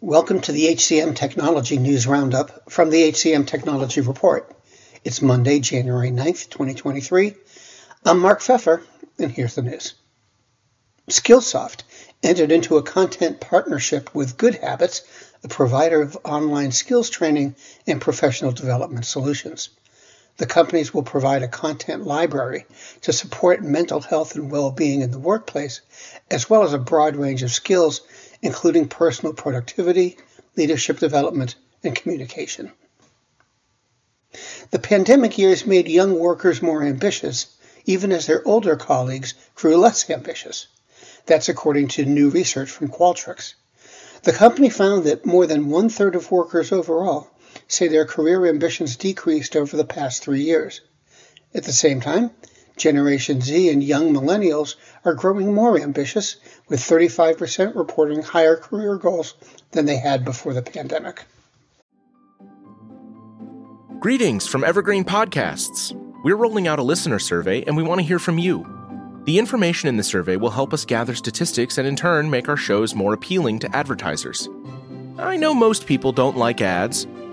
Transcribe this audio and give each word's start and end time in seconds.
Welcome 0.00 0.42
to 0.42 0.52
the 0.52 0.68
HCM 0.68 1.16
Technology 1.16 1.76
News 1.76 2.06
Roundup 2.06 2.70
from 2.70 2.90
the 2.90 3.10
HCM 3.10 3.48
Technology 3.48 4.00
Report. 4.00 4.48
It's 5.02 5.20
Monday, 5.20 5.58
January 5.58 6.12
9th, 6.12 6.50
2023. 6.50 7.34
I'm 8.04 8.20
Mark 8.20 8.38
Feffer, 8.38 8.80
and 9.18 9.32
here's 9.32 9.56
the 9.56 9.62
news. 9.62 9.94
Skillsoft 11.10 11.82
entered 12.22 12.52
into 12.52 12.76
a 12.76 12.82
content 12.84 13.40
partnership 13.40 14.14
with 14.14 14.36
GoodHabitz, 14.36 15.02
a 15.42 15.48
provider 15.48 16.00
of 16.00 16.16
online 16.24 16.70
skills 16.70 17.10
training 17.10 17.56
and 17.84 18.00
professional 18.00 18.52
development 18.52 19.04
solutions. 19.04 19.68
The 20.38 20.46
companies 20.46 20.94
will 20.94 21.02
provide 21.02 21.42
a 21.42 21.48
content 21.48 22.06
library 22.06 22.64
to 23.02 23.12
support 23.12 23.62
mental 23.62 24.00
health 24.00 24.36
and 24.36 24.52
well-being 24.52 25.00
in 25.00 25.10
the 25.10 25.18
workplace, 25.18 25.80
as 26.30 26.48
well 26.48 26.62
as 26.62 26.72
a 26.72 26.78
broad 26.78 27.16
range 27.16 27.42
of 27.42 27.50
skills, 27.50 28.02
including 28.40 28.86
personal 28.86 29.34
productivity, 29.34 30.16
leadership 30.56 31.00
development, 31.00 31.56
and 31.82 31.96
communication. 31.96 32.70
The 34.70 34.78
pandemic 34.78 35.38
years 35.38 35.66
made 35.66 35.88
young 35.88 36.16
workers 36.16 36.62
more 36.62 36.84
ambitious, 36.84 37.46
even 37.84 38.12
as 38.12 38.26
their 38.26 38.46
older 38.46 38.76
colleagues 38.76 39.34
grew 39.56 39.76
less 39.76 40.08
ambitious. 40.08 40.68
That's 41.26 41.48
according 41.48 41.88
to 41.88 42.04
new 42.04 42.30
research 42.30 42.70
from 42.70 42.88
Qualtrics. 42.88 43.54
The 44.22 44.32
company 44.32 44.70
found 44.70 45.02
that 45.04 45.26
more 45.26 45.46
than 45.46 45.68
one 45.68 45.88
third 45.88 46.14
of 46.14 46.30
workers 46.30 46.70
overall 46.70 47.28
say 47.68 47.86
their 47.86 48.06
career 48.06 48.46
ambitions 48.46 48.96
decreased 48.96 49.54
over 49.54 49.76
the 49.76 49.84
past 49.84 50.22
three 50.22 50.42
years. 50.42 50.80
At 51.54 51.64
the 51.64 51.72
same 51.72 52.00
time, 52.00 52.30
Generation 52.76 53.40
Z 53.40 53.68
and 53.70 53.82
young 53.84 54.12
millennials 54.12 54.76
are 55.04 55.14
growing 55.14 55.52
more 55.52 55.78
ambitious, 55.78 56.36
with 56.68 56.80
35% 56.80 57.74
reporting 57.74 58.22
higher 58.22 58.56
career 58.56 58.96
goals 58.96 59.34
than 59.72 59.84
they 59.84 59.96
had 59.96 60.24
before 60.24 60.54
the 60.54 60.62
pandemic. 60.62 61.24
Greetings 64.00 64.46
from 64.46 64.62
Evergreen 64.62 65.04
Podcasts. 65.04 65.92
We're 66.22 66.36
rolling 66.36 66.68
out 66.68 66.78
a 66.78 66.84
listener 66.84 67.18
survey 67.18 67.62
and 67.64 67.76
we 67.76 67.82
want 67.82 68.00
to 68.00 68.06
hear 68.06 68.18
from 68.18 68.38
you. 68.38 68.64
The 69.24 69.38
information 69.38 69.88
in 69.88 69.96
the 69.96 70.04
survey 70.04 70.36
will 70.36 70.50
help 70.50 70.72
us 70.72 70.84
gather 70.84 71.14
statistics 71.14 71.78
and 71.78 71.86
in 71.86 71.96
turn 71.96 72.30
make 72.30 72.48
our 72.48 72.56
shows 72.56 72.94
more 72.94 73.12
appealing 73.12 73.58
to 73.58 73.76
advertisers. 73.76 74.48
I 75.18 75.36
know 75.36 75.52
most 75.52 75.86
people 75.86 76.12
don't 76.12 76.36
like 76.36 76.60
ads, 76.60 77.06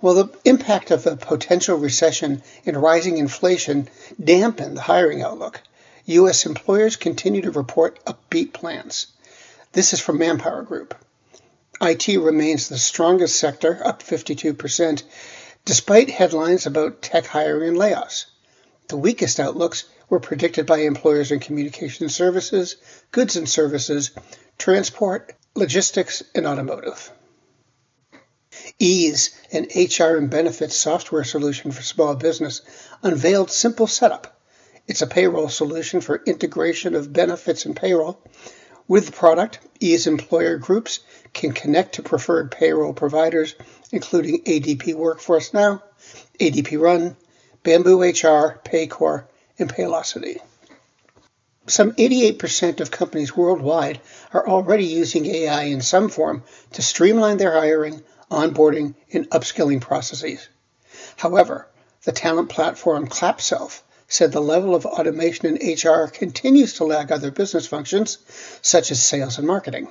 Well, 0.00 0.14
the 0.14 0.38
impact 0.44 0.92
of 0.92 1.06
a 1.06 1.16
potential 1.16 1.76
recession 1.76 2.42
and 2.64 2.80
rising 2.80 3.18
inflation 3.18 3.88
dampened 4.22 4.76
the 4.76 4.82
hiring 4.82 5.22
outlook. 5.22 5.60
U.S. 6.06 6.46
employers 6.46 6.94
continue 6.94 7.42
to 7.42 7.50
report 7.50 7.98
upbeat 8.04 8.52
plans. 8.52 9.08
This 9.72 9.92
is 9.92 10.00
from 10.00 10.18
Manpower 10.18 10.62
Group. 10.62 10.94
IT 11.80 12.06
remains 12.08 12.68
the 12.68 12.78
strongest 12.78 13.40
sector, 13.40 13.80
up 13.84 14.02
52%, 14.02 15.02
despite 15.64 16.10
headlines 16.10 16.64
about 16.64 17.02
tech 17.02 17.26
hiring 17.26 17.70
and 17.70 17.76
layoffs. 17.76 18.26
The 18.86 18.96
weakest 18.96 19.40
outlooks 19.40 19.84
were 20.08 20.20
predicted 20.20 20.64
by 20.64 20.78
employers 20.78 21.32
in 21.32 21.40
communication 21.40 22.08
services, 22.08 22.76
goods 23.10 23.34
and 23.34 23.48
services, 23.48 24.12
transport, 24.58 25.34
logistics, 25.54 26.22
and 26.36 26.46
automotive. 26.46 27.10
Ease, 28.78 29.30
an 29.52 29.68
HR 29.74 30.16
and 30.16 30.30
benefits 30.30 30.76
software 30.76 31.24
solution 31.24 31.70
for 31.70 31.82
small 31.82 32.14
business, 32.14 32.62
unveiled 33.02 33.50
Simple 33.50 33.86
Setup. 33.86 34.40
It's 34.86 35.02
a 35.02 35.06
payroll 35.06 35.48
solution 35.48 36.00
for 36.00 36.22
integration 36.24 36.94
of 36.94 37.12
benefits 37.12 37.66
and 37.66 37.76
payroll. 37.76 38.18
With 38.86 39.06
the 39.06 39.12
product, 39.12 39.58
Ease 39.80 40.06
employer 40.06 40.56
groups 40.56 41.00
can 41.34 41.52
connect 41.52 41.96
to 41.96 42.02
preferred 42.02 42.50
payroll 42.50 42.94
providers, 42.94 43.54
including 43.92 44.42
ADP 44.44 44.94
Workforce 44.94 45.52
Now, 45.52 45.82
ADP 46.40 46.80
Run, 46.80 47.16
Bamboo 47.62 48.00
HR, 48.02 48.60
Paycor, 48.64 49.24
and 49.58 49.68
Paylocity. 49.68 50.40
Some 51.66 51.92
88% 51.92 52.80
of 52.80 52.90
companies 52.90 53.36
worldwide 53.36 54.00
are 54.32 54.48
already 54.48 54.86
using 54.86 55.26
AI 55.26 55.64
in 55.64 55.82
some 55.82 56.08
form 56.08 56.42
to 56.72 56.80
streamline 56.80 57.36
their 57.36 57.52
hiring, 57.52 58.02
onboarding, 58.30 58.94
and 59.12 59.28
upskilling 59.30 59.80
processes. 59.80 60.48
However, 61.16 61.68
the 62.04 62.12
talent 62.12 62.48
platform 62.48 63.08
ClapSelf 63.08 63.82
said 64.06 64.32
the 64.32 64.40
level 64.40 64.74
of 64.74 64.86
automation 64.86 65.46
in 65.46 65.72
HR 65.72 66.06
continues 66.06 66.74
to 66.74 66.84
lag 66.84 67.12
other 67.12 67.30
business 67.30 67.66
functions, 67.66 68.18
such 68.62 68.90
as 68.90 69.02
sales 69.02 69.38
and 69.38 69.46
marketing. 69.46 69.90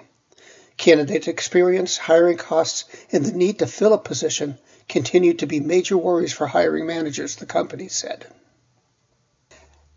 Candidate 0.78 1.28
experience, 1.28 1.98
hiring 1.98 2.38
costs, 2.38 2.86
and 3.12 3.26
the 3.26 3.32
need 3.32 3.60
to 3.60 3.68
fill 3.68 3.94
a 3.94 3.98
position 3.98 4.58
continue 4.90 5.34
to 5.34 5.46
be 5.46 5.60
major 5.60 5.98
worries 5.98 6.34
for 6.34 6.48
hiring 6.48 6.86
managers, 6.86 7.36
the 7.36 7.46
company 7.46 7.88
said. 7.88 8.26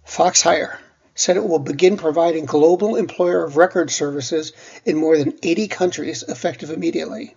Fox 0.04 0.42
Hire 0.42 0.80
said 1.14 1.36
it 1.36 1.46
will 1.46 1.58
begin 1.58 1.96
providing 1.96 2.44
global 2.44 2.96
employer 2.96 3.44
of 3.44 3.56
record 3.56 3.90
services 3.90 4.52
in 4.84 4.96
more 4.96 5.16
than 5.16 5.38
80 5.42 5.68
countries 5.68 6.22
effective 6.24 6.70
immediately. 6.70 7.36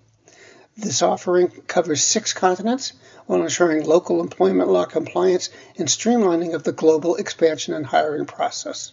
This 0.76 1.04
offering 1.04 1.50
covers 1.68 2.04
six 2.04 2.34
continents 2.34 2.94
while 3.28 3.44
ensuring 3.44 3.86
local 3.86 4.20
employment 4.20 4.70
law 4.70 4.86
compliance 4.86 5.52
and 5.78 5.88
streamlining 5.88 6.56
of 6.56 6.64
the 6.64 6.72
global 6.72 7.16
expansion 7.16 7.76
and 7.76 7.86
hiring 7.86 8.26
process. 8.26 8.92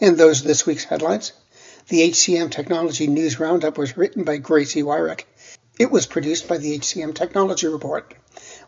And 0.00 0.16
those 0.16 0.42
are 0.42 0.48
this 0.48 0.66
week's 0.66 0.82
headlines. 0.84 1.32
The 1.88 2.10
HCM 2.10 2.50
Technology 2.50 3.06
News 3.06 3.38
Roundup 3.38 3.78
was 3.78 3.96
written 3.96 4.24
by 4.24 4.38
Gracie 4.38 4.82
Wyrick. 4.82 5.26
It 5.78 5.92
was 5.92 6.06
produced 6.06 6.48
by 6.48 6.58
the 6.58 6.76
HCM 6.78 7.14
Technology 7.14 7.68
Report. 7.68 8.12